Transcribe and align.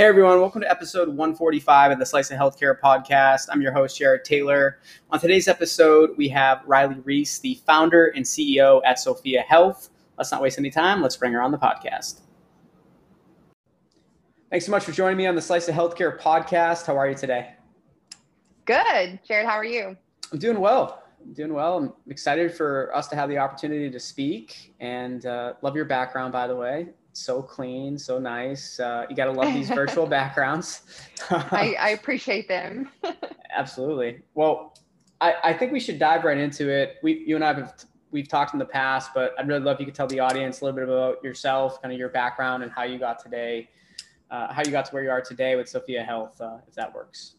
Hey 0.00 0.06
everyone, 0.06 0.40
welcome 0.40 0.62
to 0.62 0.70
episode 0.70 1.08
145 1.08 1.92
of 1.92 1.98
the 1.98 2.06
Slice 2.06 2.30
of 2.30 2.38
Healthcare 2.38 2.80
podcast. 2.80 3.48
I'm 3.52 3.60
your 3.60 3.70
host, 3.70 3.98
Jared 3.98 4.24
Taylor. 4.24 4.78
On 5.10 5.20
today's 5.20 5.46
episode, 5.46 6.16
we 6.16 6.26
have 6.30 6.62
Riley 6.64 6.98
Reese, 7.04 7.38
the 7.40 7.60
founder 7.66 8.06
and 8.16 8.24
CEO 8.24 8.80
at 8.86 8.98
Sophia 8.98 9.42
Health. 9.42 9.90
Let's 10.16 10.32
not 10.32 10.40
waste 10.40 10.58
any 10.58 10.70
time. 10.70 11.02
Let's 11.02 11.18
bring 11.18 11.34
her 11.34 11.42
on 11.42 11.50
the 11.50 11.58
podcast. 11.58 12.20
Thanks 14.48 14.64
so 14.64 14.70
much 14.70 14.84
for 14.84 14.92
joining 14.92 15.18
me 15.18 15.26
on 15.26 15.34
the 15.34 15.42
Slice 15.42 15.68
of 15.68 15.74
Healthcare 15.74 16.18
podcast. 16.18 16.86
How 16.86 16.96
are 16.96 17.06
you 17.06 17.14
today? 17.14 17.50
Good. 18.64 19.20
Jared, 19.28 19.46
how 19.46 19.56
are 19.56 19.66
you? 19.66 19.98
I'm 20.32 20.38
doing 20.38 20.60
well. 20.60 21.02
I'm 21.22 21.34
doing 21.34 21.52
well. 21.52 21.76
I'm 21.76 21.92
excited 22.08 22.54
for 22.54 22.90
us 22.96 23.06
to 23.08 23.16
have 23.16 23.28
the 23.28 23.36
opportunity 23.36 23.90
to 23.90 24.00
speak 24.00 24.72
and 24.80 25.26
uh, 25.26 25.52
love 25.60 25.76
your 25.76 25.84
background, 25.84 26.32
by 26.32 26.46
the 26.46 26.56
way 26.56 26.88
so 27.20 27.42
clean, 27.42 27.98
so 27.98 28.18
nice. 28.18 28.80
Uh, 28.80 29.06
you 29.08 29.16
got 29.16 29.26
to 29.26 29.32
love 29.32 29.52
these 29.52 29.68
virtual 29.74 30.06
backgrounds. 30.06 30.82
I, 31.30 31.76
I, 31.80 31.88
appreciate 31.90 32.48
them. 32.48 32.90
Absolutely. 33.56 34.22
Well, 34.34 34.76
I, 35.20 35.34
I 35.44 35.52
think 35.52 35.72
we 35.72 35.80
should 35.80 35.98
dive 35.98 36.24
right 36.24 36.38
into 36.38 36.68
it. 36.68 36.96
We, 37.02 37.24
you 37.26 37.36
and 37.36 37.44
I 37.44 37.54
have 37.54 37.74
we've 38.10 38.28
talked 38.28 38.54
in 38.54 38.58
the 38.58 38.64
past, 38.64 39.10
but 39.14 39.34
I'd 39.38 39.46
really 39.46 39.60
love 39.60 39.74
if 39.74 39.80
you 39.80 39.86
could 39.86 39.94
tell 39.94 40.06
the 40.06 40.20
audience 40.20 40.60
a 40.60 40.64
little 40.64 40.78
bit 40.78 40.88
about 40.88 41.22
yourself, 41.22 41.80
kind 41.80 41.92
of 41.92 41.98
your 41.98 42.08
background, 42.08 42.62
and 42.62 42.72
how 42.72 42.82
you 42.82 42.98
got 42.98 43.22
today, 43.22 43.68
uh, 44.30 44.52
how 44.52 44.62
you 44.64 44.70
got 44.70 44.86
to 44.86 44.92
where 44.92 45.02
you 45.02 45.10
are 45.10 45.20
today 45.20 45.56
with 45.56 45.68
Sophia 45.68 46.02
Health, 46.02 46.40
uh, 46.40 46.58
if 46.66 46.74
that 46.74 46.92
works. 46.92 47.36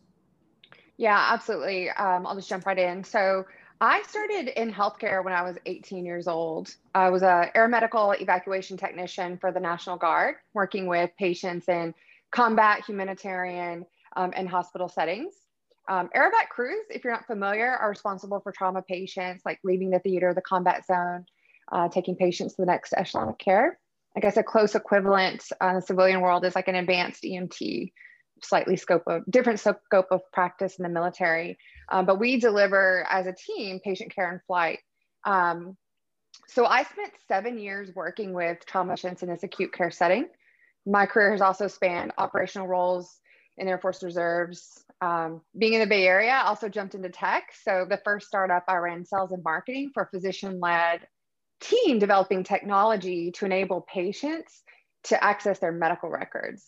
Yeah, 0.97 1.29
absolutely. 1.31 1.89
Um, 1.89 2.27
I'll 2.27 2.35
just 2.35 2.47
jump 2.47 2.65
right 2.65 2.77
in. 2.77 3.03
So 3.03 3.45
I 3.83 4.03
started 4.03 4.49
in 4.61 4.71
healthcare 4.71 5.25
when 5.25 5.33
I 5.33 5.41
was 5.41 5.57
18 5.65 6.05
years 6.05 6.27
old. 6.27 6.75
I 6.93 7.09
was 7.09 7.23
a 7.23 7.49
air 7.55 7.67
medical 7.67 8.11
evacuation 8.11 8.77
technician 8.77 9.39
for 9.39 9.51
the 9.51 9.59
National 9.59 9.97
Guard, 9.97 10.35
working 10.53 10.85
with 10.85 11.09
patients 11.17 11.67
in 11.67 11.95
combat, 12.29 12.85
humanitarian, 12.85 13.87
um, 14.15 14.33
and 14.35 14.47
hospital 14.47 14.87
settings. 14.87 15.33
Um, 15.89 16.11
crews, 16.51 16.85
if 16.91 17.03
you're 17.03 17.11
not 17.11 17.25
familiar, 17.25 17.71
are 17.71 17.89
responsible 17.89 18.39
for 18.39 18.51
trauma 18.51 18.83
patients, 18.83 19.41
like 19.47 19.59
leaving 19.63 19.89
the 19.89 19.97
theater, 19.97 20.31
the 20.35 20.41
combat 20.41 20.85
zone, 20.85 21.25
uh, 21.71 21.89
taking 21.89 22.15
patients 22.15 22.53
to 22.53 22.61
the 22.61 22.67
next 22.67 22.93
echelon 22.95 23.29
of 23.29 23.39
care. 23.39 23.79
I 24.15 24.19
guess 24.19 24.37
a 24.37 24.43
close 24.43 24.75
equivalent 24.75 25.43
uh, 25.59 25.69
in 25.69 25.75
the 25.77 25.81
civilian 25.81 26.21
world 26.21 26.45
is 26.45 26.53
like 26.53 26.67
an 26.67 26.75
advanced 26.75 27.23
EMT, 27.23 27.93
slightly 28.43 28.75
scope 28.75 29.03
of 29.07 29.23
different 29.29 29.59
scope 29.59 30.07
of 30.11 30.21
practice 30.31 30.77
in 30.77 30.83
the 30.83 30.89
military. 30.89 31.57
Um, 31.89 32.05
but 32.05 32.19
we 32.19 32.39
deliver 32.39 33.05
as 33.09 33.27
a 33.27 33.33
team 33.33 33.79
patient 33.83 34.13
care 34.13 34.31
in 34.31 34.39
flight. 34.47 34.79
Um, 35.25 35.77
so 36.47 36.65
I 36.65 36.83
spent 36.83 37.13
seven 37.27 37.57
years 37.57 37.91
working 37.95 38.33
with 38.33 38.65
trauma 38.65 38.93
patients 38.93 39.23
in 39.23 39.29
this 39.29 39.43
acute 39.43 39.73
care 39.73 39.91
setting. 39.91 40.27
My 40.85 41.05
career 41.05 41.31
has 41.31 41.41
also 41.41 41.67
spanned 41.67 42.11
operational 42.17 42.67
roles 42.67 43.19
in 43.57 43.67
Air 43.67 43.77
Force 43.77 44.01
Reserves. 44.01 44.83
Um, 45.01 45.41
being 45.57 45.73
in 45.73 45.79
the 45.79 45.87
Bay 45.87 46.07
Area, 46.07 46.31
I 46.31 46.47
also 46.47 46.69
jumped 46.69 46.95
into 46.95 47.09
tech. 47.09 47.53
So 47.63 47.85
the 47.89 47.99
first 48.03 48.27
startup 48.27 48.63
I 48.67 48.75
ran 48.77 49.05
sales 49.05 49.31
and 49.31 49.43
marketing 49.43 49.91
for 49.93 50.03
a 50.03 50.09
physician-led 50.09 51.07
team 51.59 51.99
developing 51.99 52.43
technology 52.43 53.31
to 53.31 53.45
enable 53.45 53.81
patients 53.81 54.63
to 55.03 55.23
access 55.23 55.59
their 55.59 55.71
medical 55.71 56.09
records. 56.09 56.65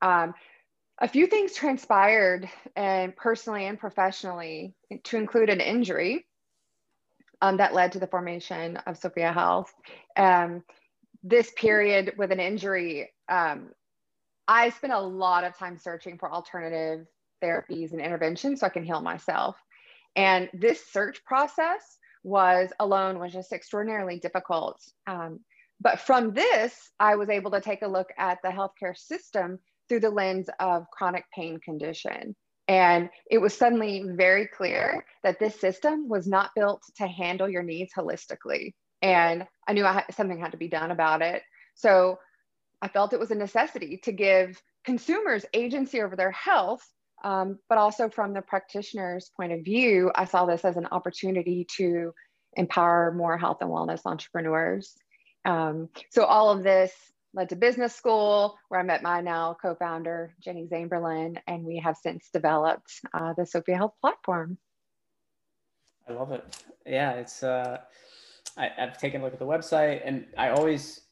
Um, 0.00 0.34
a 1.00 1.08
few 1.08 1.26
things 1.26 1.54
transpired 1.54 2.48
and 2.76 3.16
personally 3.16 3.66
and 3.66 3.78
professionally 3.78 4.74
to 5.04 5.16
include 5.16 5.50
an 5.50 5.60
injury 5.60 6.26
um, 7.40 7.56
that 7.56 7.74
led 7.74 7.92
to 7.92 7.98
the 7.98 8.06
formation 8.06 8.76
of 8.86 8.96
Sophia 8.96 9.32
Health. 9.32 9.72
Um, 10.16 10.62
this 11.22 11.50
period 11.56 12.14
with 12.16 12.30
an 12.30 12.40
injury, 12.40 13.10
um, 13.28 13.70
I 14.46 14.70
spent 14.70 14.92
a 14.92 15.00
lot 15.00 15.44
of 15.44 15.56
time 15.56 15.78
searching 15.78 16.18
for 16.18 16.32
alternative 16.32 17.06
therapies 17.42 17.92
and 17.92 18.00
interventions 18.00 18.60
so 18.60 18.66
I 18.66 18.70
can 18.70 18.84
heal 18.84 19.00
myself. 19.00 19.56
And 20.14 20.48
this 20.52 20.86
search 20.86 21.24
process 21.24 21.98
was 22.22 22.70
alone 22.78 23.18
was 23.18 23.32
just 23.32 23.52
extraordinarily 23.52 24.18
difficult. 24.18 24.80
Um, 25.06 25.40
but 25.80 25.98
from 25.98 26.32
this, 26.32 26.92
I 27.00 27.16
was 27.16 27.28
able 27.28 27.50
to 27.52 27.60
take 27.60 27.82
a 27.82 27.88
look 27.88 28.10
at 28.18 28.38
the 28.42 28.50
healthcare 28.50 28.96
system 28.96 29.58
through 29.88 30.00
the 30.00 30.10
lens 30.10 30.48
of 30.60 30.86
chronic 30.90 31.24
pain 31.34 31.60
condition. 31.60 32.34
And 32.68 33.10
it 33.30 33.38
was 33.38 33.56
suddenly 33.56 34.04
very 34.16 34.46
clear 34.46 35.04
that 35.24 35.38
this 35.38 35.60
system 35.60 36.08
was 36.08 36.26
not 36.26 36.50
built 36.54 36.82
to 36.96 37.06
handle 37.06 37.48
your 37.48 37.62
needs 37.62 37.92
holistically. 37.92 38.72
And 39.02 39.46
I 39.66 39.72
knew 39.72 39.84
I 39.84 39.92
had, 39.92 40.04
something 40.14 40.38
had 40.38 40.52
to 40.52 40.56
be 40.58 40.68
done 40.68 40.90
about 40.90 41.22
it. 41.22 41.42
So 41.74 42.18
I 42.80 42.88
felt 42.88 43.12
it 43.12 43.20
was 43.20 43.30
a 43.30 43.36
necessity 43.36 44.00
to 44.04 44.12
give 44.12 44.60
consumers 44.84 45.44
agency 45.52 46.00
over 46.02 46.16
their 46.16 46.30
health, 46.30 46.82
um, 47.24 47.58
but 47.68 47.78
also 47.78 48.08
from 48.08 48.32
the 48.32 48.42
practitioner's 48.42 49.30
point 49.36 49.52
of 49.52 49.64
view, 49.64 50.10
I 50.14 50.24
saw 50.24 50.46
this 50.46 50.64
as 50.64 50.76
an 50.76 50.86
opportunity 50.90 51.66
to 51.76 52.12
empower 52.54 53.12
more 53.12 53.38
health 53.38 53.58
and 53.60 53.70
wellness 53.70 54.02
entrepreneurs. 54.04 54.94
Um, 55.44 55.88
so 56.10 56.24
all 56.24 56.50
of 56.50 56.62
this 56.62 56.92
led 57.34 57.48
to 57.48 57.56
business 57.56 57.94
school 57.94 58.58
where 58.68 58.80
I 58.80 58.82
met 58.82 59.02
my 59.02 59.20
now 59.20 59.56
co-founder, 59.60 60.34
Jenny 60.40 60.66
Zamberlin, 60.66 61.38
and 61.46 61.64
we 61.64 61.78
have 61.78 61.96
since 61.96 62.28
developed 62.32 62.92
uh, 63.14 63.32
the 63.36 63.46
Sophia 63.46 63.76
Health 63.76 63.94
platform. 64.00 64.58
I 66.08 66.12
love 66.12 66.32
it. 66.32 66.44
Yeah, 66.84 67.12
it's, 67.12 67.42
uh, 67.42 67.78
I, 68.56 68.70
I've 68.78 68.98
taken 68.98 69.20
a 69.20 69.24
look 69.24 69.32
at 69.32 69.38
the 69.38 69.46
website 69.46 70.02
and 70.04 70.26
I 70.36 70.50
always, 70.50 71.02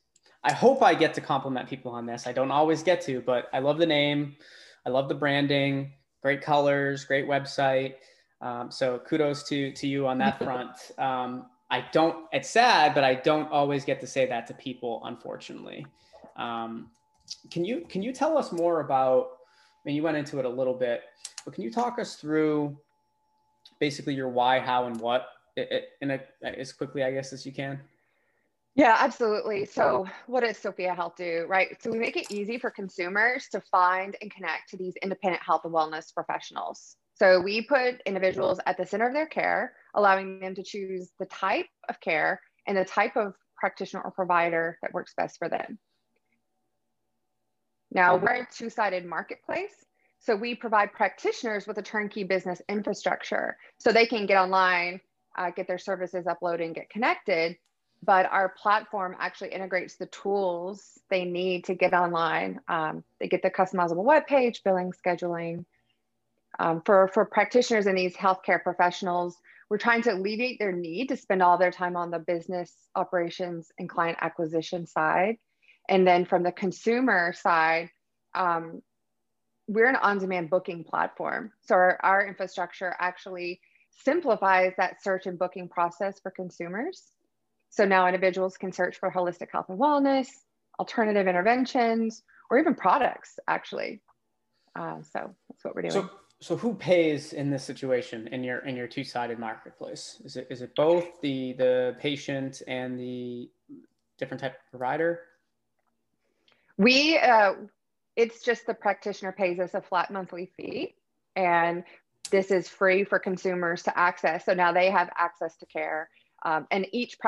I 0.45 0.53
hope 0.53 0.83
I 0.83 0.95
get 0.95 1.15
to 1.15 1.21
compliment 1.21 1.69
people 1.69 1.93
on 1.93 2.07
this. 2.07 2.27
I 2.27 2.33
don't 2.33 2.51
always 2.51 2.83
get 2.83 3.01
to, 3.03 3.21
but 3.21 3.49
I 3.53 3.61
love 3.61 3.79
the 3.79 3.87
name. 3.87 4.37
I 4.85 4.91
love 4.91 5.09
the 5.09 5.15
branding, 5.15 5.93
great 6.23 6.43
colors, 6.43 7.05
great 7.05 7.27
website. 7.27 7.95
Um, 8.41 8.71
so 8.71 8.99
kudos 8.99 9.43
to, 9.45 9.73
to 9.73 9.87
you 9.87 10.07
on 10.07 10.19
that 10.19 10.39
front. 10.45 10.77
Um, 10.99 11.47
I 11.71 11.85
don't, 11.93 12.27
it's 12.33 12.51
sad, 12.51 12.95
but 12.95 13.05
I 13.05 13.15
don't 13.15 13.51
always 13.53 13.85
get 13.85 14.01
to 14.01 14.07
say 14.07 14.27
that 14.27 14.49
to 14.49 14.55
people, 14.55 15.03
unfortunately. 15.05 15.87
Um, 16.37 16.91
can 17.51 17.65
you 17.65 17.85
can 17.89 18.03
you 18.03 18.13
tell 18.13 18.37
us 18.37 18.53
more 18.53 18.81
about? 18.81 19.31
I 19.85 19.89
mean, 19.89 19.97
you 19.97 20.03
went 20.03 20.17
into 20.17 20.39
it 20.39 20.45
a 20.45 20.49
little 20.49 20.75
bit, 20.75 21.03
but 21.45 21.55
can 21.55 21.65
you 21.65 21.71
talk 21.71 21.99
us 21.99 22.17
through 22.17 22.77
basically 23.79 24.15
your 24.15 24.29
why, 24.29 24.61
how, 24.61 24.87
and 24.87 25.01
what 25.01 25.29
in 25.57 26.11
a, 26.11 26.21
as 26.43 26.73
quickly, 26.73 27.03
I 27.03 27.13
guess, 27.13 27.33
as 27.33 27.45
you 27.45 27.53
can? 27.53 27.81
Yeah, 28.77 28.97
absolutely. 28.99 29.65
So, 29.65 30.07
what 30.27 30.45
does 30.45 30.57
Sophia 30.57 30.95
Health 30.95 31.15
do? 31.17 31.45
Right. 31.49 31.77
So, 31.83 31.91
we 31.91 31.99
make 31.99 32.17
it 32.17 32.31
easy 32.31 32.57
for 32.57 32.71
consumers 32.71 33.49
to 33.51 33.61
find 33.61 34.17
and 34.23 34.31
connect 34.31 34.71
to 34.71 34.77
these 34.77 34.95
independent 35.03 35.43
health 35.43 35.63
and 35.65 35.75
wellness 35.75 36.15
professionals. 36.15 36.97
So, 37.15 37.41
we 37.41 37.63
put 37.63 38.01
individuals 38.07 38.61
at 38.67 38.77
the 38.77 38.87
center 38.87 39.09
of 39.09 39.13
their 39.13 39.27
care, 39.27 39.75
allowing 39.95 40.39
them 40.39 40.55
to 40.55 40.63
choose 40.63 41.11
the 41.19 41.27
type 41.27 41.67
of 41.89 42.01
care 42.01 42.41
and 42.67 42.77
the 42.77 42.85
type 42.85 43.17
of 43.17 43.35
practitioner 43.59 44.03
or 44.03 44.13
provider 44.13 44.79
that 44.83 44.95
works 44.95 45.15
best 45.17 45.39
for 45.39 45.49
them. 45.49 45.79
Now 47.93 48.17
we're 48.17 48.43
a 48.43 48.47
two-sided 48.51 49.05
marketplace. 49.05 49.85
So 50.21 50.37
we 50.37 50.55
provide 50.55 50.93
practitioners 50.93 51.67
with 51.67 51.79
a 51.79 51.83
turnkey 51.83 52.25
business 52.25 52.61
infrastructure 52.69 53.57
so 53.79 53.91
they 53.91 54.07
can 54.07 54.27
get 54.27 54.37
online, 54.37 55.01
uh, 55.37 55.51
get 55.51 55.67
their 55.67 55.79
services 55.79 56.27
uploaded 56.27 56.65
and 56.67 56.75
get 56.75 56.91
connected. 56.91 57.57
But 58.03 58.31
our 58.31 58.51
platform 58.51 59.17
actually 59.19 59.53
integrates 59.53 59.97
the 59.97 60.07
tools 60.07 60.99
they 61.09 61.25
need 61.25 61.65
to 61.65 61.75
get 61.75 61.95
online. 61.95 62.61
Um, 62.69 63.03
they 63.19 63.29
get 63.29 63.43
the 63.43 63.51
customizable 63.51 64.05
web 64.05 64.27
page, 64.27 64.63
billing, 64.63 64.93
scheduling. 64.93 65.65
Um, 66.59 66.83
for, 66.85 67.09
for 67.09 67.25
practitioners 67.25 67.87
and 67.87 67.97
these 67.97 68.17
healthcare 68.17 68.63
professionals, 68.63 69.37
we're 69.71 69.79
trying 69.79 70.03
to 70.03 70.13
alleviate 70.13 70.59
their 70.59 70.73
need 70.73 71.09
to 71.09 71.17
spend 71.17 71.43
all 71.43 71.57
their 71.57 71.71
time 71.71 71.97
on 71.97 72.11
the 72.11 72.19
business 72.19 72.73
operations 72.95 73.71
and 73.79 73.89
client 73.89 74.19
acquisition 74.21 74.87
side 74.87 75.37
and 75.91 76.07
then 76.07 76.25
from 76.25 76.45
the 76.45 76.53
consumer 76.53 77.35
side, 77.37 77.91
um, 78.35 78.81
we're 79.67 79.89
an 79.89 79.97
on-demand 79.97 80.49
booking 80.49 80.85
platform. 80.85 81.53
So 81.63 81.75
our, 81.75 81.99
our 82.03 82.27
infrastructure 82.27 82.95
actually 82.99 83.61
simplifies 84.05 84.73
that 84.79 85.03
search 85.03 85.27
and 85.27 85.39
booking 85.39 85.69
process 85.69 86.21
for 86.21 86.31
consumers. 86.31 87.03
So 87.71 87.85
now 87.85 88.07
individuals 88.07 88.57
can 88.57 88.73
search 88.73 88.99
for 88.99 89.11
holistic 89.11 89.49
health 89.53 89.67
and 89.69 89.79
wellness, 89.79 90.29
alternative 90.79 91.27
interventions, 91.27 92.23
or 92.51 92.59
even 92.59 92.75
products 92.75 93.39
actually. 93.49 94.01
Uh, 94.77 95.03
so 95.03 95.35
that's 95.49 95.65
what 95.65 95.75
we're 95.75 95.83
doing. 95.83 95.93
So, 95.93 96.11
so 96.41 96.57
who 96.57 96.75
pays 96.75 97.33
in 97.33 97.51
this 97.51 97.65
situation 97.65 98.29
in 98.29 98.43
your 98.43 98.61
in 98.61 98.77
your 98.77 98.87
two-sided 98.87 99.39
marketplace? 99.39 100.23
Is 100.25 100.37
it 100.37 100.47
is 100.51 100.63
it 100.63 100.75
both 100.75 101.21
the 101.21 101.53
the 101.55 101.97
patient 101.99 102.63
and 102.67 102.99
the 102.99 103.51
different 104.19 104.41
type 104.41 104.55
of 104.55 104.71
provider? 104.71 105.21
We, 106.81 107.19
uh, 107.19 107.53
it's 108.17 108.43
just 108.43 108.67
the 108.67 108.73
practitioner 108.73 109.33
pays 109.33 109.59
us 109.61 109.75
a 109.75 109.83
flat 109.83 110.11
monthly 110.11 110.47
fee, 110.57 110.95
and 111.37 111.85
this 112.31 112.51
is 112.51 112.69
free 112.69 113.05
for 113.05 113.19
consumers 113.19 113.83
to 113.83 113.93
access. 113.99 114.47
So 114.47 114.55
now 114.55 114.73
they 114.73 114.91
have 114.91 115.11
access 115.17 115.57
to 115.59 115.67
care, 115.67 116.09
um, 116.43 116.67
and 116.71 116.87
each 116.93 117.19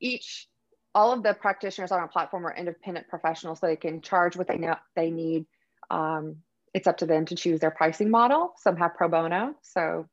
each 0.00 0.48
all 0.92 1.12
of 1.12 1.22
the 1.22 1.34
practitioners 1.34 1.92
on 1.92 2.00
our 2.00 2.08
platform 2.08 2.46
are 2.46 2.56
independent 2.56 3.06
professionals, 3.08 3.60
so 3.60 3.66
they 3.68 3.76
can 3.76 4.00
charge 4.00 4.34
what 4.36 4.48
they 4.48 4.58
know 4.58 4.74
they 4.96 5.10
need 5.10 5.46
Um, 5.90 6.42
it's 6.74 6.86
up 6.86 6.98
to 6.98 7.06
them 7.06 7.24
to 7.26 7.34
choose 7.34 7.60
their 7.60 7.70
pricing 7.70 8.10
model. 8.10 8.52
Some 8.58 8.76
have 8.76 8.94
pro 8.94 9.08
bono. 9.08 9.54
So 9.62 10.06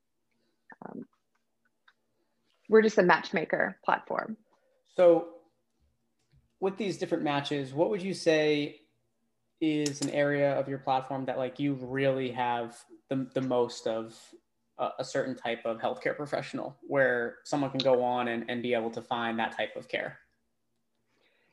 um, 0.86 1.06
we're 2.69 2.81
just 2.81 2.98
a 2.98 3.04
matchmaker 3.04 3.78
platform. 3.84 4.38
So 4.96 5.28
with 6.60 6.78
these 6.78 6.98
different 6.98 7.24
matches, 7.24 7.74
what 7.74 7.89
would 7.89 8.01
you 8.01 8.13
say 8.13 8.80
is 9.63 10.01
an 10.01 10.10
area 10.10 10.60
of 10.60 10.68
your 10.68 10.77
platform 10.77 11.24
that 11.25 11.38
like 11.38 11.57
you 11.57 11.74
really 11.75 12.30
have 12.31 12.77
the, 13.10 13.27
the 13.33 13.42
most 13.42 13.88
of 13.88 14.13
a, 14.77 14.89
a 15.00 15.04
certain 15.06 15.36
type 15.36 15.65
of 15.65 15.80
healthcare 15.80 16.15
professional 16.15 16.75
where 16.81 17.38
someone 17.45 17.69
can 17.69 17.80
go 17.80 18.04
on 18.04 18.27
and, 18.27 18.44
and 18.50 18.62
be 18.62 18.74
able 18.74 18.92
to 18.92 19.01
find 19.01 19.39
that 19.39 19.56
type 19.56 19.75
of 19.77 19.88
care? 19.88 20.19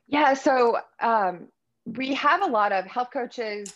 Yeah, 0.09 0.35
so 0.35 0.79
um, 0.99 1.47
we 1.85 2.13
have 2.15 2.43
a 2.43 2.47
lot 2.47 2.73
of 2.73 2.85
health 2.85 3.11
coaches, 3.13 3.73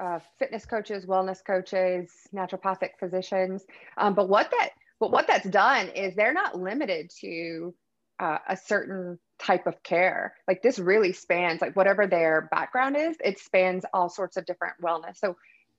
uh, 0.00 0.20
fitness 0.38 0.64
coaches, 0.64 1.04
wellness 1.04 1.44
coaches, 1.44 2.10
naturopathic 2.34 2.92
physicians. 2.98 3.64
Um, 3.98 4.14
but 4.14 4.28
what 4.30 4.50
that 4.52 4.70
but 4.98 5.10
what 5.10 5.26
that's 5.26 5.48
done 5.50 5.88
is 5.88 6.14
they're 6.14 6.32
not 6.32 6.58
limited 6.58 7.10
to 7.20 7.74
uh, 8.18 8.38
a 8.48 8.56
certain 8.56 9.18
type 9.38 9.66
of 9.66 9.82
care. 9.82 10.34
Like 10.48 10.62
this 10.62 10.78
really 10.78 11.12
spans 11.12 11.60
like 11.60 11.76
whatever 11.76 12.06
their 12.06 12.48
background 12.50 12.96
is, 12.96 13.16
it 13.22 13.38
spans 13.38 13.84
all 13.92 14.08
sorts 14.08 14.36
of 14.36 14.46
different 14.46 14.74
wellness. 14.82 15.16
So 15.16 15.36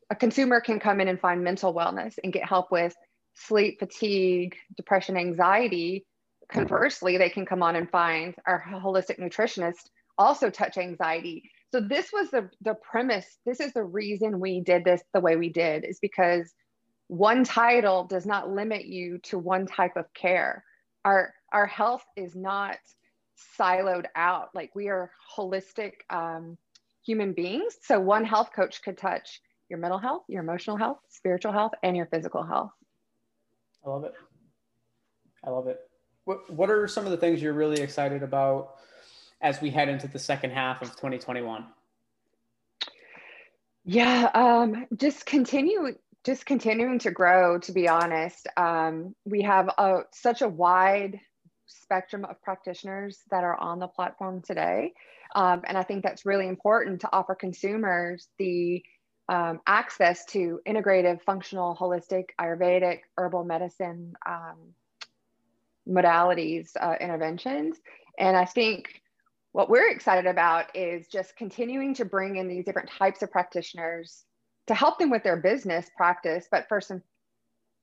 a 0.10 0.16
consumer 0.16 0.62
can 0.62 0.80
come 0.80 1.02
in 1.02 1.08
and 1.08 1.20
find 1.20 1.44
mental 1.44 1.74
wellness 1.74 2.16
and 2.24 2.32
get 2.32 2.48
help 2.48 2.72
with 2.72 2.96
sleep, 3.34 3.80
fatigue, 3.80 4.56
depression, 4.76 5.18
anxiety. 5.18 6.06
Conversely, 6.52 7.18
they 7.18 7.30
can 7.30 7.46
come 7.46 7.62
on 7.62 7.76
and 7.76 7.90
find 7.90 8.36
our 8.46 8.64
holistic 8.70 9.20
nutritionist 9.20 9.90
also 10.18 10.50
touch 10.50 10.78
anxiety. 10.78 11.50
So 11.72 11.82
this 11.82 12.12
was 12.12 12.32
the 12.32 12.50
the 12.62 12.76
premise. 12.76 13.38
This 13.46 13.60
is 13.60 13.74
the 13.74 13.84
reason 13.84 14.40
we 14.40 14.62
did 14.62 14.84
this 14.84 15.02
the 15.14 15.20
way 15.20 15.36
we 15.36 15.50
did 15.50 15.86
is 15.86 16.00
because 16.00 16.52
one 17.08 17.44
title 17.44 18.06
does 18.06 18.26
not 18.26 18.50
limit 18.50 18.86
you 18.86 19.20
to 19.24 19.38
one 19.38 19.66
type 19.66 19.96
of 19.96 20.12
care. 20.14 20.64
Our 21.06 21.34
our 21.52 21.66
health 21.66 22.04
is 22.16 22.36
not 22.36 22.78
siloed 23.60 24.06
out. 24.16 24.50
Like 24.54 24.76
we 24.76 24.90
are 24.90 25.12
holistic 25.36 25.94
um, 26.10 26.58
human 27.06 27.34
beings. 27.34 27.78
So 27.82 28.00
one 28.00 28.26
health 28.26 28.52
coach 28.56 28.82
could 28.82 28.98
touch 28.98 29.42
your 29.70 29.80
mental 29.80 30.00
health, 30.00 30.24
your 30.28 30.42
emotional 30.42 30.78
health, 30.78 31.00
spiritual 31.10 31.52
health, 31.52 31.74
and 31.84 31.96
your 31.96 32.06
physical 32.08 32.44
health. 32.44 32.72
I 33.86 33.90
love 33.90 34.04
it. 34.04 34.14
I 35.44 35.50
love 35.50 35.68
it. 35.68 35.80
What, 36.26 36.50
what 36.50 36.70
are 36.70 36.88
some 36.88 37.06
of 37.06 37.12
the 37.12 37.18
things 37.18 37.42
you're 37.42 37.54
really 37.54 37.82
excited 37.82 38.24
about 38.24 38.76
as 39.42 39.62
we 39.62 39.70
head 39.70 39.88
into 39.88 40.08
the 40.08 40.20
second 40.20 40.52
half 40.52 40.82
of 40.82 40.90
2021? 40.92 41.66
Yeah, 43.86 44.30
um, 44.34 44.86
just 44.98 45.26
continue, 45.26 45.96
just 46.26 46.46
continuing 46.46 47.00
to 47.00 47.12
grow. 47.12 47.60
To 47.60 47.72
be 47.72 47.88
honest, 47.88 48.48
um, 48.58 49.16
we 49.24 49.44
have 49.44 49.70
a, 49.78 50.02
such 50.12 50.42
a 50.42 50.50
wide 50.50 51.20
spectrum 51.68 52.26
of 52.26 52.42
practitioners 52.42 53.24
that 53.30 53.44
are 53.44 53.58
on 53.60 53.80
the 53.80 53.88
platform 53.88 54.42
today, 54.42 54.94
um, 55.36 55.62
and 55.66 55.78
I 55.78 55.84
think 55.84 56.04
that's 56.04 56.26
really 56.26 56.48
important 56.48 57.02
to 57.02 57.10
offer 57.12 57.36
consumers 57.36 58.28
the 58.38 58.84
um, 59.30 59.60
access 59.68 60.26
to 60.26 60.62
integrative, 60.66 61.22
functional, 61.22 61.76
holistic, 61.76 62.30
Ayurvedic, 62.40 63.00
herbal 63.18 63.44
medicine 63.44 64.14
um, 64.26 64.56
modalities, 65.88 66.70
uh, 66.80 66.96
interventions. 67.00 67.78
And 68.18 68.38
I 68.38 68.46
think 68.46 69.02
what 69.52 69.70
we're 69.70 69.90
excited 69.90 70.28
about 70.28 70.76
is 70.76 71.08
just 71.08 71.36
continuing 71.36 71.94
to 71.96 72.06
bring 72.06 72.38
in 72.38 72.48
these 72.48 72.66
different 72.66 72.90
types 72.90 73.22
of 73.22 73.32
practitioners 73.32 74.24
to 74.68 74.74
help 74.74 75.00
them 75.00 75.10
with 75.10 75.24
their 75.24 75.38
business 75.38 75.90
practice. 75.96 76.48
But 76.50 76.68
first 76.70 76.92
and 76.92 77.02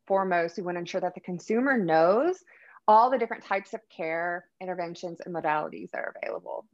foremost, 0.07 0.57
we 0.57 0.63
want 0.63 0.77
to 0.77 0.81
ensure 0.81 1.01
that 1.01 1.15
the 1.15 1.21
consumer 1.21 1.77
knows 1.77 2.43
all 2.87 3.11
the 3.11 3.19
different 3.19 3.45
types 3.45 3.75
of 3.75 3.81
care, 3.89 4.47
interventions, 4.61 5.21
and 5.25 5.35
modalities 5.35 5.91
that 5.91 5.99
are 5.99 6.15
available. 6.23 6.67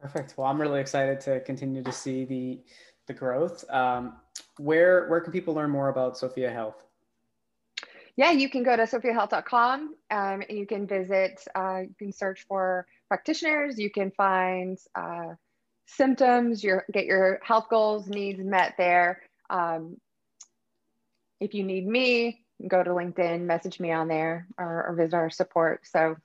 Perfect. 0.00 0.34
Well, 0.36 0.46
I'm 0.46 0.60
really 0.60 0.80
excited 0.80 1.20
to 1.22 1.40
continue 1.40 1.82
to 1.82 1.92
see 1.92 2.24
the 2.24 2.60
the 3.06 3.14
growth. 3.14 3.64
Um, 3.70 4.16
where 4.58 5.08
where 5.08 5.20
can 5.20 5.32
people 5.32 5.54
learn 5.54 5.70
more 5.70 5.88
about 5.88 6.18
Sophia 6.18 6.50
Health? 6.50 6.82
Yeah, 8.16 8.30
you 8.30 8.48
can 8.48 8.62
go 8.62 8.76
to 8.76 8.84
sophiahealth.com 8.84 9.94
um, 10.10 10.42
and 10.48 10.58
you 10.58 10.66
can 10.66 10.86
visit. 10.86 11.42
Uh, 11.54 11.80
you 11.80 11.94
can 11.98 12.12
search 12.12 12.46
for 12.48 12.86
practitioners. 13.08 13.78
You 13.78 13.90
can 13.90 14.10
find 14.10 14.78
uh, 14.94 15.34
symptoms. 15.86 16.64
Your 16.64 16.84
get 16.92 17.04
your 17.04 17.40
health 17.42 17.66
goals 17.68 18.08
needs 18.08 18.42
met 18.42 18.74
there. 18.78 19.22
Um, 19.50 19.98
if 21.40 21.52
you 21.52 21.62
need 21.62 21.86
me, 21.86 22.45
go 22.68 22.82
to 22.82 22.90
LinkedIn, 22.90 23.42
message 23.42 23.80
me 23.80 23.92
on 23.92 24.08
there, 24.08 24.46
or, 24.58 24.86
or 24.88 24.94
visit 24.94 25.14
our 25.14 25.30
support. 25.30 25.86
So 25.86 26.16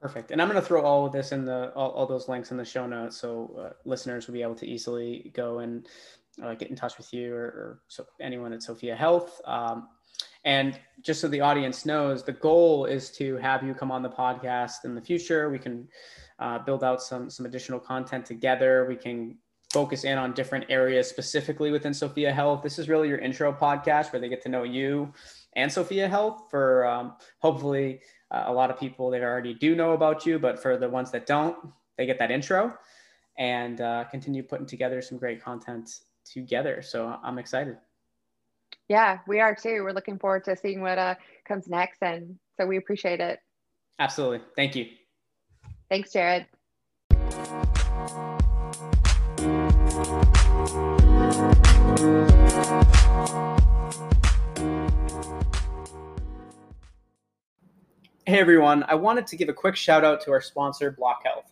Perfect. 0.00 0.30
And 0.30 0.42
I'm 0.42 0.48
going 0.48 0.60
to 0.60 0.66
throw 0.66 0.82
all 0.82 1.06
of 1.06 1.12
this 1.12 1.32
in 1.32 1.44
the 1.44 1.72
all, 1.74 1.90
all 1.90 2.06
those 2.06 2.28
links 2.28 2.50
in 2.50 2.58
the 2.58 2.64
show 2.64 2.86
notes, 2.86 3.16
so 3.16 3.56
uh, 3.58 3.72
listeners 3.86 4.26
will 4.26 4.34
be 4.34 4.42
able 4.42 4.54
to 4.56 4.66
easily 4.66 5.32
go 5.34 5.60
and 5.60 5.88
uh, 6.42 6.54
get 6.54 6.68
in 6.68 6.76
touch 6.76 6.98
with 6.98 7.12
you 7.14 7.34
or, 7.34 7.44
or 7.44 7.80
so 7.88 8.04
anyone 8.20 8.52
at 8.52 8.62
Sophia 8.62 8.94
Health. 8.94 9.40
Um, 9.46 9.88
and 10.44 10.78
just 11.00 11.20
so 11.20 11.28
the 11.28 11.40
audience 11.40 11.86
knows, 11.86 12.22
the 12.22 12.32
goal 12.32 12.84
is 12.84 13.10
to 13.12 13.36
have 13.38 13.64
you 13.64 13.74
come 13.74 13.90
on 13.90 14.02
the 14.02 14.10
podcast 14.10 14.84
in 14.84 14.94
the 14.94 15.00
future. 15.00 15.50
We 15.50 15.58
can 15.58 15.88
uh, 16.38 16.58
build 16.58 16.84
out 16.84 17.02
some 17.02 17.30
some 17.30 17.46
additional 17.46 17.80
content 17.80 18.26
together. 18.26 18.84
We 18.86 18.96
can 18.96 19.38
focus 19.76 20.04
in 20.04 20.16
on 20.16 20.32
different 20.32 20.64
areas 20.70 21.06
specifically 21.06 21.70
within 21.70 21.92
Sophia 21.92 22.32
Health. 22.32 22.62
This 22.62 22.78
is 22.78 22.88
really 22.88 23.08
your 23.08 23.18
intro 23.18 23.52
podcast 23.52 24.10
where 24.10 24.18
they 24.18 24.30
get 24.30 24.40
to 24.44 24.48
know 24.48 24.62
you 24.62 25.12
and 25.54 25.70
Sophia 25.70 26.08
Health 26.08 26.44
for 26.50 26.86
um, 26.86 27.12
hopefully 27.40 28.00
uh, 28.30 28.44
a 28.46 28.52
lot 28.54 28.70
of 28.70 28.80
people 28.80 29.10
that 29.10 29.20
already 29.20 29.52
do 29.52 29.76
know 29.76 29.92
about 29.92 30.24
you, 30.24 30.38
but 30.38 30.58
for 30.62 30.78
the 30.78 30.88
ones 30.88 31.10
that 31.10 31.26
don't, 31.26 31.58
they 31.98 32.06
get 32.06 32.18
that 32.18 32.30
intro 32.30 32.72
and 33.36 33.82
uh, 33.82 34.04
continue 34.04 34.42
putting 34.42 34.64
together 34.64 35.02
some 35.02 35.18
great 35.18 35.42
content 35.44 35.90
together. 36.24 36.80
So 36.80 37.14
I'm 37.22 37.38
excited. 37.38 37.76
Yeah, 38.88 39.18
we 39.28 39.40
are 39.40 39.54
too. 39.54 39.82
We're 39.82 39.92
looking 39.92 40.18
forward 40.18 40.44
to 40.44 40.56
seeing 40.56 40.80
what 40.80 40.96
uh, 40.96 41.16
comes 41.46 41.68
next. 41.68 41.98
And 42.00 42.38
so 42.56 42.64
we 42.64 42.78
appreciate 42.78 43.20
it. 43.20 43.40
Absolutely. 43.98 44.40
Thank 44.56 44.74
you. 44.74 44.86
Thanks, 45.90 46.14
Jared. 46.14 46.46
Hey 58.36 58.42
everyone, 58.42 58.84
I 58.86 58.94
wanted 58.96 59.26
to 59.28 59.36
give 59.36 59.48
a 59.48 59.54
quick 59.54 59.76
shout 59.76 60.04
out 60.04 60.20
to 60.20 60.30
our 60.30 60.42
sponsor, 60.42 60.92
BlocHealth. 60.92 61.48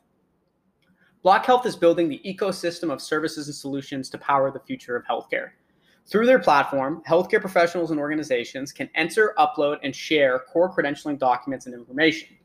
Block 1.23 1.47
Health 1.47 1.65
is 1.65 1.77
building 1.77 2.11
the 2.11 2.21
ecosystem 2.27 2.93
of 2.93 3.01
services 3.01 3.47
and 3.47 3.55
solutions 3.55 4.11
to 4.11 4.19
power 4.19 4.51
the 4.51 4.61
future 4.61 4.95
of 4.95 5.03
healthcare. 5.07 5.53
Through 6.07 6.27
their 6.27 6.39
platform, 6.39 7.03
healthcare 7.09 7.41
professionals 7.41 7.91
and 7.91 7.99
organizations 7.99 8.71
can 8.71 8.91
enter, 8.95 9.33
upload, 9.39 9.79
and 9.83 9.97
share 9.97 10.41
core 10.41 10.71
credentialing 10.71 11.19
documents 11.19 11.65
and 11.65 11.75
information. 11.75 12.37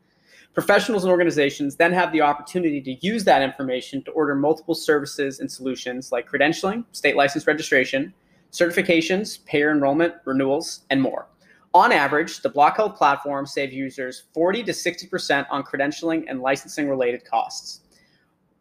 Professionals 0.53 1.03
and 1.03 1.12
organizations 1.12 1.75
then 1.75 1.91
have 1.91 2.13
the 2.13 2.22
opportunity 2.22 2.79
to 2.79 3.05
use 3.05 3.25
that 3.25 3.41
information 3.41 4.01
to 4.03 4.12
order 4.12 4.36
multiple 4.36 4.74
services 4.74 5.41
and 5.41 5.51
solutions 5.51 6.13
like 6.13 6.29
credentialing, 6.31 6.86
state 6.93 7.17
license 7.17 7.46
registration, 7.46 8.13
certifications, 8.53 9.43
payer 9.43 9.69
enrollment, 9.69 10.13
renewals, 10.24 10.86
and 10.89 11.01
more. 11.01 11.27
On 11.74 11.92
average, 11.92 12.42
the 12.42 12.50
BlocHealth 12.50 12.96
platform 12.96 13.46
saves 13.46 13.74
users 13.74 14.24
40 14.34 14.64
to 14.64 14.72
60% 14.72 15.46
on 15.52 15.64
credentialing 15.64 16.26
and 16.28 16.42
licensing 16.42 16.90
related 16.90 17.24
costs. 17.26 17.82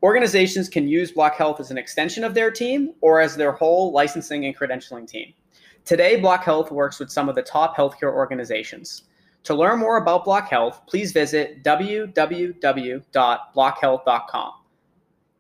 Organizations 0.03 0.69
can 0.69 0.87
use 0.87 1.11
BlocHealth 1.11 1.59
as 1.59 1.71
an 1.71 1.79
extension 1.79 2.23
of 2.23 2.35
their 2.35 2.51
team 2.51 2.93
or 3.01 3.21
as 3.21 3.35
their 3.35 3.53
whole 3.53 3.93
licensing 3.93 4.45
and 4.45 4.55
credentialing 4.57 5.09
team. 5.09 5.33
Today, 5.85 6.21
BlocHealth 6.21 6.71
works 6.71 6.99
with 6.99 7.11
some 7.11 7.31
of 7.31 7.35
the 7.35 7.43
top 7.43 7.77
healthcare 7.77 8.13
organizations. 8.13 9.05
To 9.45 9.55
learn 9.55 9.79
more 9.79 9.97
about 9.97 10.27
BlocHealth, 10.27 10.87
please 10.87 11.13
visit 11.13 11.65
www.blochealth.com. 11.65 14.53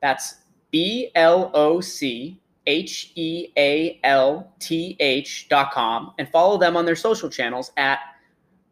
That's 0.00 0.34
B 0.70 1.10
L 1.14 1.50
O 1.54 1.80
C 1.80 2.40
H 2.68 3.12
E 3.16 3.48
A 3.56 3.98
L 4.04 4.52
T 4.60 4.96
H 5.00 5.48
dot 5.48 5.72
com 5.72 6.12
and 6.18 6.28
follow 6.28 6.58
them 6.58 6.76
on 6.76 6.84
their 6.84 6.94
social 6.94 7.30
channels 7.30 7.72
at 7.76 7.98